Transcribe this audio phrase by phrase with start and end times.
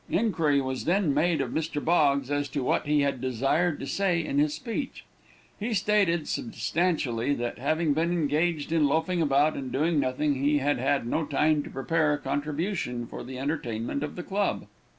[0.09, 1.79] Inquiry was then made of Mr.
[1.85, 5.05] Boggs as to what he had desired to say in his speech.
[5.59, 10.79] He stated substantially, that, having been engaged in loafing about, and doing nothing, he had
[10.79, 14.65] had no time to prepare a contribution for the entertainment of the club.